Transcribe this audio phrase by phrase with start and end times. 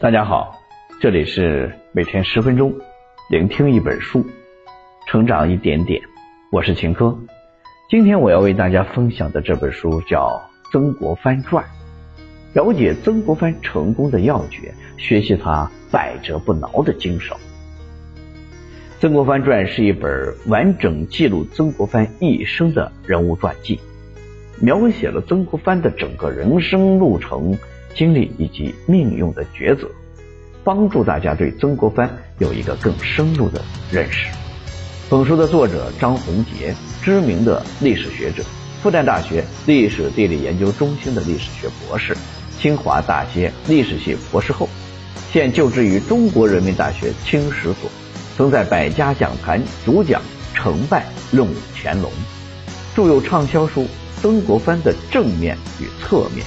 [0.00, 0.60] 大家好，
[1.00, 2.74] 这里是每天十分钟，
[3.30, 4.26] 聆听一本书，
[5.06, 6.02] 成长一点点。
[6.50, 7.16] 我是秦科，
[7.88, 11.64] 今天我要为大家分享的这本书叫《曾国藩传》，
[12.54, 17.36] 了解曾国藩成功的要诀，学习他百折不挠的精神。
[19.00, 20.10] 《曾国藩传》是一本
[20.48, 23.78] 完整记录曾国藩一生的人物传记，
[24.60, 27.56] 描写了曾国藩的整个人生路程。
[27.94, 29.88] 经历以及命运的抉择，
[30.64, 34.26] 帮助大家对曾国藩有一个更深入的认识。
[35.08, 38.42] 本书的作者张宏杰，知名的历史学者，
[38.82, 42.16] 复旦大学历史地理研究中心的历史学博士，
[42.58, 44.68] 清华大学历史系博士后，
[45.30, 47.90] 现就职于中国人民大学清史所，
[48.36, 50.20] 曾在百家讲坛主讲
[50.54, 52.10] 《成败论乾隆》，
[52.96, 53.82] 著有畅销书
[54.20, 56.44] 《曾国藩的正面与侧面》。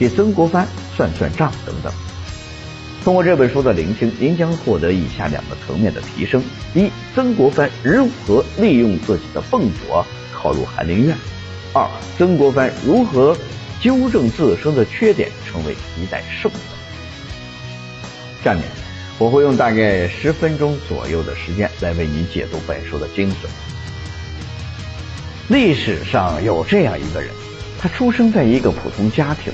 [0.00, 1.92] 给曾国藩算算账等等。
[3.04, 6.42] 通过这本书的聆听，您将获得以下两个层面的提升：
[6.74, 11.14] 一、曾国藩如何利用自己的笨拙考入翰林院；
[11.74, 13.36] 二、曾国藩如何
[13.80, 16.60] 纠正自身的缺点，成为一代圣人。
[18.42, 18.64] 下面
[19.18, 23.34] 我会用大概十分钟左右的时间来为你解读本书的精髓。
[25.48, 27.30] 历史上有这样一个人，
[27.78, 29.52] 他出生在一个普通家庭。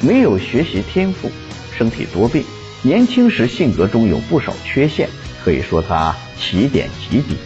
[0.00, 1.30] 没有学习天赋，
[1.76, 2.44] 身体多病，
[2.82, 5.08] 年轻时性格中有不少缺陷，
[5.44, 7.36] 可以说他起点极低。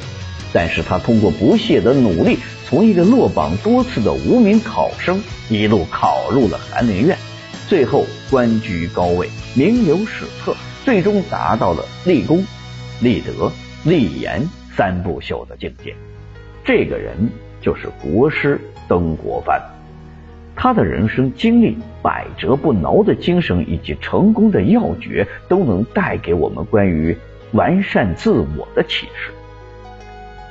[0.52, 7.16] 但是他通过不懈的努力，从一个落榜多次的无名考生，一路考入了翰林院，
[7.68, 12.44] 最后官居高位，名留史册，最终达到了立功、
[13.00, 13.52] 立德、
[13.84, 15.94] 立言三不朽的境界。
[16.64, 17.30] 这个人
[17.62, 19.79] 就是国师曾国藩。
[20.62, 27.16] 他的人生经历、百折不挠的精神以及成功的要诀，都能带给我们关于
[27.52, 29.32] 完善自我的启示。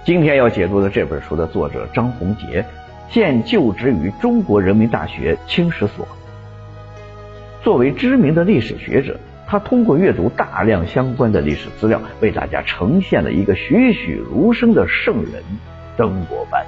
[0.04, 2.66] 今天要解读的这本书的作者张宏杰，
[3.08, 6.08] 现就职于中国人民大学青史所。
[7.62, 9.16] 作为知名的历史学者，
[9.46, 15.44] 他通过阅读大量相关的历史资料，为大家呈现了一个栩栩如生的圣人——
[15.96, 16.66] 曾国藩。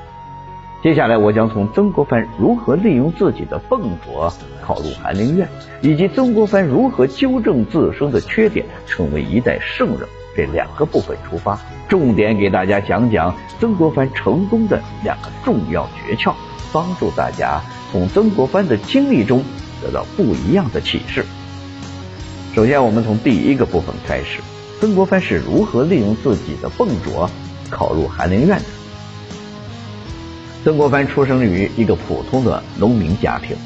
[0.84, 4.34] 接下来，我将从曾国藩如何利用自己的笨拙
[4.66, 5.48] 考入翰林院，
[5.82, 16.34] 以及曾国藩如何纠正自身的缺点，成为一代圣人这两个部分出发，重点给大家讲讲曾国藩成功的两个重要诀窍，
[16.74, 17.62] 帮助大家
[17.92, 19.44] 从曾国藩的经历中
[19.84, 21.24] 得到不一样的启示。
[22.56, 24.40] 首先，我们从第一个部分开始，
[24.80, 27.30] 曾国藩是如何利用自己的笨拙
[27.70, 28.66] 考入翰林院的？
[30.64, 33.58] 曾国藩出生于一个普通的农民家庭，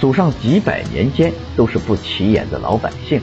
[0.00, 3.22] 祖上几百年间都是不起眼的老百姓，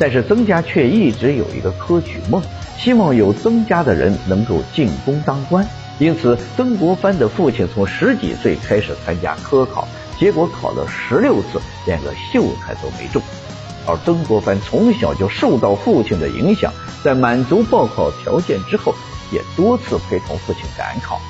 [0.00, 2.42] 但是曾家却一直有一个科举梦，
[2.76, 5.64] 希望有曾家的人能够进宫当官。
[6.00, 9.86] 因此，曾国藩的父亲从十几岁开始参加科考，
[10.18, 13.22] 结果考了十六次，连个秀才都没中。
[13.86, 16.72] 而曾国藩从小就受到父亲的影响，
[17.04, 18.92] 在满足报考条件之后，
[19.30, 21.20] 也多次陪同父亲赶考。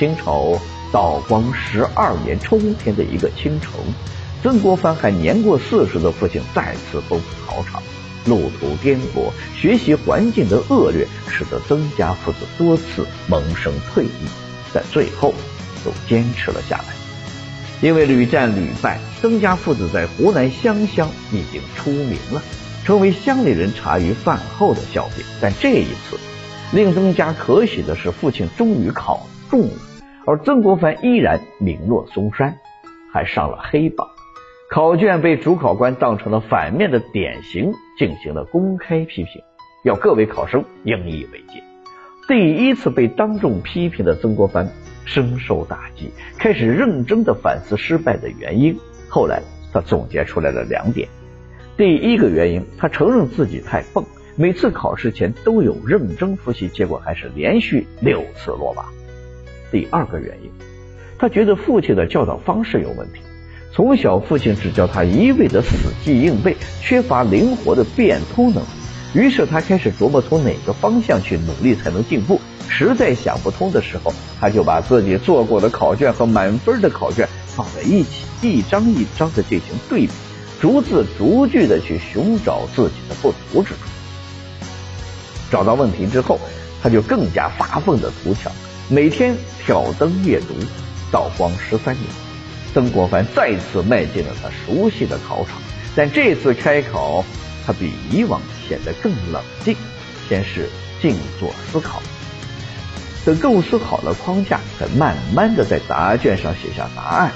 [0.00, 0.58] 清朝
[0.90, 3.70] 道光十二年春天的一个清晨，
[4.42, 7.82] 曾国藩还年过四十的父亲再次奔赴考场，
[8.24, 14.26] 路途颠簸，学习环境的恶劣，使得曾家父子多次萌生退意，
[14.72, 15.34] 但最后
[15.84, 16.84] 都坚持了下来。
[17.82, 22.42] 因为屡战屡败，曾家父子在湖南湘乡已经出名了，
[22.86, 25.22] 成为乡里人茶余饭后的笑柄。
[25.42, 26.18] 但这一次，
[26.72, 29.89] 令曾家可喜的是，父亲终于考中了。
[30.30, 32.56] 而曾国藩依然名落孙山，
[33.12, 34.06] 还上了黑榜，
[34.70, 39.42] 考卷被主考官当成了反面的典型，进行了公开批评，
[39.82, 41.60] 要各位考生引以为戒。
[42.28, 44.68] 第一次被当众批评的曾国藩
[45.04, 48.78] 深受打击，开始认真的反思失败的原因。
[49.08, 49.42] 后来
[49.72, 51.08] 他总结出来了两点：
[51.76, 54.04] 第一个原因，他承认自己太笨，
[54.36, 58.86] 每次考试前都有认真复习，结果还是连续六次落榜。
[59.70, 60.50] 第二个原因，
[61.18, 63.20] 他觉得父亲的教导方式有问题。
[63.72, 68.68] 从小，父亲只教他一味的死记硬背，缺乏灵活的变通能力。
[69.14, 72.40] 于是，他开始琢磨从哪个方向去努力才能进步。
[72.68, 80.12] 实在想不通的时候，他就把自己做过的考卷和满分的考卷放在一起，一张一张的进行对比，
[80.60, 83.80] 逐字逐句的去寻找自己的不足之处。
[85.50, 86.38] 找到问题之后，
[86.82, 88.52] 他就更加发奋的图强。
[88.92, 90.54] 每天挑灯夜读，
[91.12, 92.06] 道光十三年，
[92.74, 95.62] 曾国藩再次迈进了他熟悉的考场。
[95.94, 97.24] 但这次开考，
[97.64, 99.76] 他比以往显得更冷静，
[100.28, 100.68] 先是
[101.00, 102.02] 静坐思考，
[103.24, 107.30] 等构思好了框架，再慢慢的在答卷上写下答案。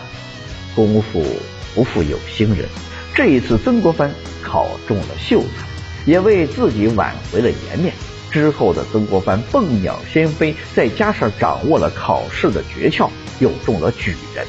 [0.74, 1.24] 功夫
[1.72, 2.68] 不负有心人，
[3.14, 4.12] 这一次曾国藩
[4.42, 5.64] 考中了秀才，
[6.04, 7.94] 也为自己挽回了颜面。
[8.34, 13.08] 之后的曾国藩蹦鸟先飞，再加上掌握了考试的诀窍，
[13.38, 14.44] 又中了举人。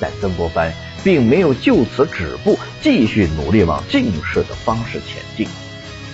[0.00, 0.72] 但曾国藩
[1.04, 5.46] 并没有就此止步，继续努力往进士的方式前进。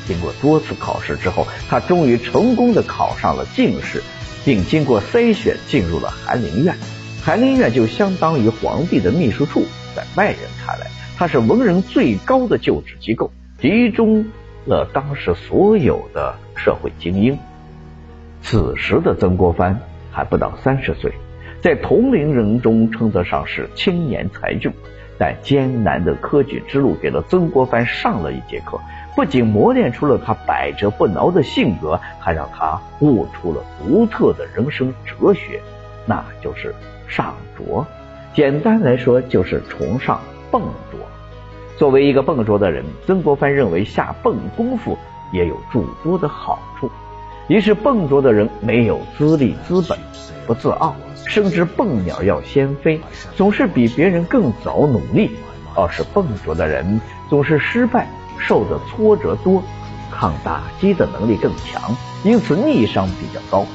[0.06, 4.02] 经过多次考试之后，他终于成功的考上了进士，
[4.44, 6.76] 并经过筛选进入了翰林院。
[7.24, 9.64] 翰林院就相当于皇帝的秘书处，
[9.96, 14.26] 在外人看来，它是文人最高的就职机构，集中
[14.66, 16.34] 了当时所有的。
[16.54, 17.36] 社会精英，
[18.40, 19.80] 此时的曾国藩
[20.12, 21.12] 还不到三十岁，
[21.60, 24.72] 在同龄人中称得上是青年才俊。
[25.18, 28.78] 但艰难的科举之路给了曾国藩上了一节课，
[29.16, 35.60] 不仅磨练出了他百折不挠的性格，还让他悟出了独特的人生哲学，
[36.06, 36.72] 那就是
[37.08, 37.84] 上拙。
[38.34, 40.20] 简单来说，就是崇尚
[40.52, 40.62] 笨
[40.92, 41.00] 拙。
[41.82, 44.96] 作为一个笨拙的人，曾国藩认为下笨功夫。
[45.32, 46.88] 也有诸多的好处。
[47.48, 49.98] 一是笨拙的人没有资历资本，
[50.46, 50.94] 不自傲，
[51.26, 53.00] 深知笨鸟要先飞，
[53.34, 55.28] 总是比别人更早努力；
[55.74, 58.08] 二是笨拙的人总是失败，
[58.38, 59.60] 受的挫折多，
[60.12, 63.66] 抗打击的能力更强，因此逆商比较高。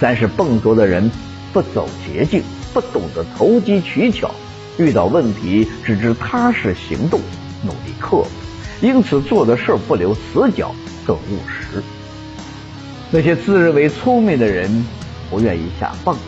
[0.00, 1.10] 三是笨拙的人
[1.52, 2.42] 不走捷径，
[2.72, 4.30] 不懂得投机取巧，
[4.78, 7.20] 遇到问题只知踏实行动，
[7.62, 8.30] 努力克服。
[8.80, 10.72] 因此，做的事不留死角，
[11.04, 11.82] 更务实。
[13.10, 14.86] 那些自认为聪明的人，
[15.28, 16.22] 不愿意下笨拙，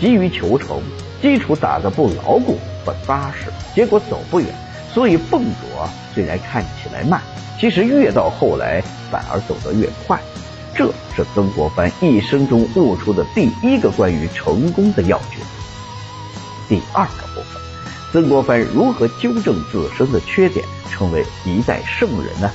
[0.00, 0.80] 急于求成，
[1.20, 4.48] 基础打得不牢固、不扎实，结果走不远。
[4.94, 7.20] 所以，笨拙虽然看起来慢，
[7.60, 10.18] 其实越到后来反而走得越快。
[10.74, 15.36] 这是曾国藩一生中悟出的第一个关于成功的要诀。
[16.68, 17.45] 第二个部分。
[18.16, 22.50] 曾国藩如何纠正自身的缺点，成为一代圣人呢？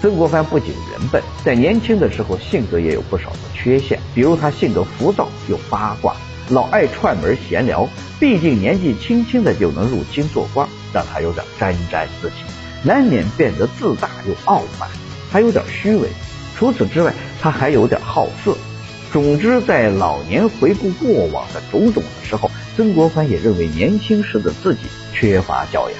[0.00, 6.14] 曾国藩不仅人笨，在年轻的时候性格也有不少的缺陷，比如他性格浮躁又八卦，
[6.50, 7.88] 老爱串门闲聊。
[8.20, 12.44] 毕竟年纪轻轻的就能入京做官，让他有点沾沾自喜，
[12.84, 14.88] 难免变得自大又傲慢，
[15.32, 16.08] 还有点虚伪。
[16.56, 17.12] 除此之外，
[17.42, 18.56] 他还有点好色。
[19.12, 22.48] 总之，在老年回顾过往的种种的时候。
[22.76, 25.98] 曾国藩也认为年轻时的自己缺乏教养，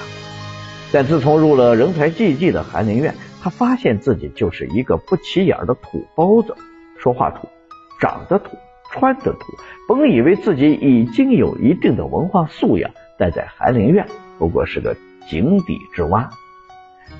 [0.91, 6.53] 但自从入了人才济济的翰林院，他发现自己就是一个不起眼的土包子，
[6.99, 7.47] 说话土，
[8.01, 8.57] 长得土，
[8.91, 9.39] 穿的土。
[9.87, 14.05] 本以为自己已经有一定的文化素养，但在翰林院
[14.37, 14.97] 不过是个
[15.29, 16.29] 井底之蛙。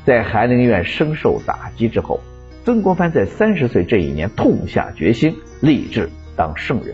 [0.03, 2.19] 在翰林院深受打击之后，
[2.65, 6.93] 曾国藩在三十岁这一年痛下决心，立志当圣人。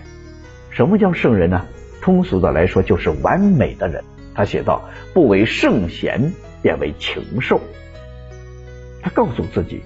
[0.70, 1.66] 什么叫圣人呢？
[2.02, 4.04] 通俗的来说，就是完美的人。
[4.34, 7.62] 他写道：“不为圣贤，便为禽兽。”
[9.04, 9.82] 他告诉自己，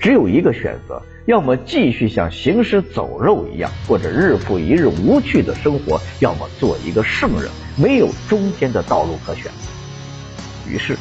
[0.00, 9.50] 只有一个选择：要么继续像行尸走肉一样过着日复一日无趣的生活，要么做一个圣人，没有中间的道路可选。
[10.68, 10.96] 于是，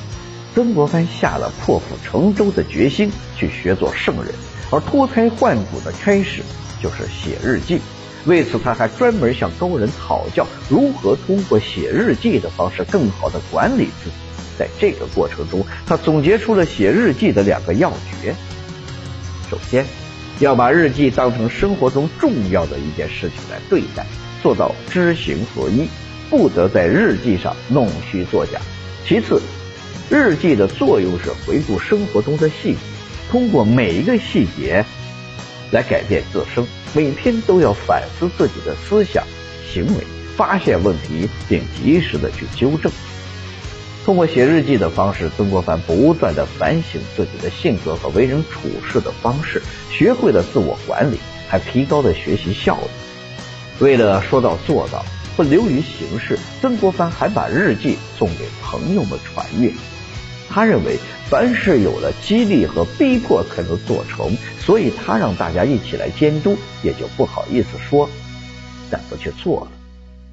[0.53, 4.33] 曾国藩下了破釜沉舟的决心，去学做圣人。
[4.71, 6.43] 而脱胎换骨的开始，
[6.81, 7.79] 就是写日记。
[8.25, 14.15] 为此，他还专门向高人讨教如何通过写日记的方式更好的管理自己。
[14.57, 17.89] 在这个过程中，他总结出了写日记的两个要
[18.21, 18.35] 诀：
[19.49, 19.85] 首先，
[20.39, 24.05] 要把日记当成生活中重要的一件事情来对待，
[24.43, 25.87] 做到知行合一，
[26.29, 28.59] 不得在日记上弄虚作假；
[29.07, 29.41] 其次，
[30.09, 32.79] 日记的作用是回顾生活中的细节，
[33.31, 34.83] 通过每一个细节
[35.71, 36.67] 来改变自身。
[36.93, 39.23] 每天都要反思自己的思想、
[39.71, 40.03] 行为，
[40.35, 42.91] 发现问题并及时的去纠正。
[44.05, 52.87] 通过写日记的方式，曾国藩不断的反省自己的性格和为人处事的方式，学会了自我管理，还提高了学习效率。
[53.79, 55.05] 为了说到做到，
[55.37, 59.71] 不流于形式，曾国藩还把日记送给朋友们传阅。
[60.49, 60.97] 他认为，
[61.29, 68.09] 凡事有了激励和逼迫才能做成，所以他让大家一起来监督，也就不好意思说，
[68.89, 69.71] 但不去做了。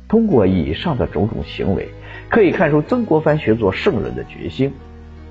[0.08, 1.88] 通过以上的种种行为，
[2.30, 4.72] 可以看出曾国藩学做圣人的决心。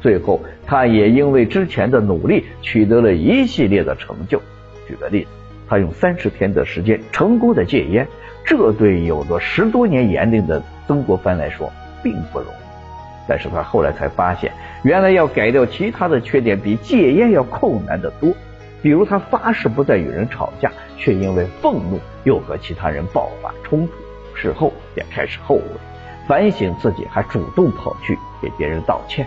[0.02, 4.40] 最后，他也因为之前的努力，取得了一系列的成就。
[4.88, 5.30] 举个例子，
[5.68, 8.08] 他用三十天的时间成功的戒烟，
[8.46, 11.72] 这对有着十多年年龄的曾国藩来说
[12.04, 12.65] 并不容易。
[13.28, 14.52] 但是他后来才发现，
[14.84, 18.34] 原来要改掉其他的缺点比戒烟要困难得多。
[18.82, 23.94] 比如他发誓不再与人吵架，却因为愤怒又和其他人爆发冲突，
[24.36, 25.64] 事后便开始后悔，
[26.28, 29.26] 反省自己，还主动跑去给别人道歉。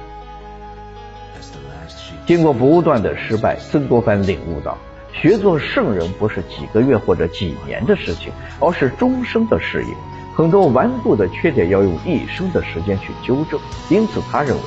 [2.24, 4.78] 经过不断的失败，曾国藩领悟到，
[5.12, 9.88] 学做圣人不是几个月或者几年的事情，而是终生的事业。
[10.38, 13.58] 很多顽固的缺点要用一生的时间去纠正，
[13.90, 14.62] 因此他认为，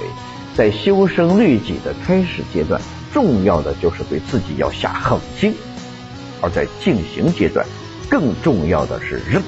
[0.54, 2.82] 在修身律己的开始阶段，
[3.14, 5.54] 重要的就是对自己要下狠心；
[6.42, 7.66] 而在进行阶段，
[8.10, 9.42] 更重要的是韧，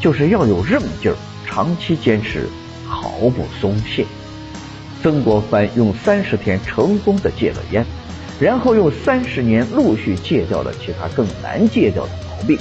[0.00, 2.48] 就是要有韧劲儿，长期坚持，
[2.84, 4.04] 毫不松懈。
[5.00, 7.86] 曾国藩用三十天成功的戒了烟，
[8.40, 12.58] 然后用三十年陆续戒掉了其他更难戒掉的毛病，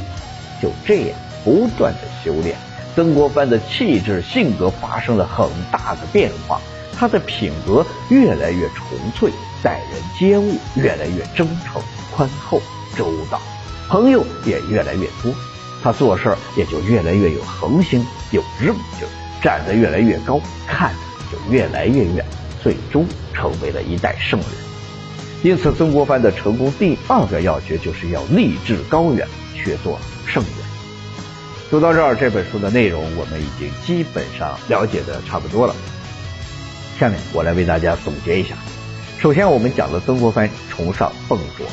[0.62, 2.56] 就这样不断的修炼。
[2.96, 6.62] 曾国藩的气质性格发生了很大的变化，
[6.98, 9.30] 他的品格越来越纯粹，
[9.62, 11.82] 待人接物越来越真诚、
[12.16, 12.62] 宽厚、
[12.96, 13.42] 周到，
[13.90, 15.34] 朋友也越来越多，
[15.84, 19.06] 他做事也就越来越有恒心、有韧劲，
[19.44, 22.26] 站得越来越高，看得就越来越远，
[22.64, 24.50] 最终成为了一代圣人。
[25.44, 30.65] 因此，曾国藩的成功第二个要诀就是要立志高远，学做圣人。
[31.76, 35.76] 说到这儿，这本书的内容我们已经基本上了解的差不多了。
[36.98, 38.56] 下面我来为大家总结一下。
[39.20, 41.68] 首先，我们讲了曾国藩崇尚笨拙，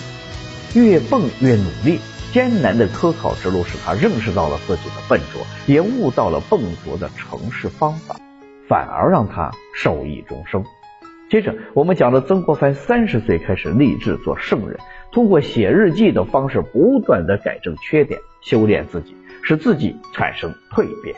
[0.75, 2.01] 越笨越努力。
[2.33, 8.17] 艰难的科考之路使他认识到了自己的笨拙，也悟到了笨拙的成事方法，
[8.69, 10.65] 反而让他受益终生。
[11.31, 14.77] 接着，我们讲了曾国藩三十岁开始立志做圣人，
[15.13, 19.15] 通过写日记的方式不断的改正缺点，修炼自己。
[19.43, 21.15] 使自己产生蜕变。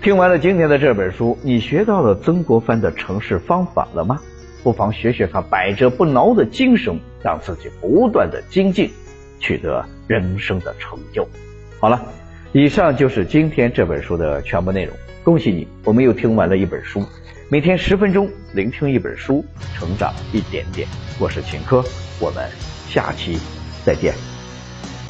[0.00, 4.20] 听完了今天的这本书，你学到了曾国藩的成事方法了吗？
[4.62, 8.90] 不妨学学他百折不挠的精神，让自己不断的精进，
[9.38, 11.26] 取得人生的成就。
[11.80, 12.04] 好了，
[12.52, 14.96] 以上就是今天这本书的全部内容。
[15.22, 17.04] 恭喜你，我们又听完了一本书。
[17.50, 20.86] 每天十分钟，聆听一本书，成长一点点。
[21.18, 21.84] 我是秦科，
[22.20, 22.48] 我们
[22.88, 23.38] 下期
[23.84, 24.37] 再见。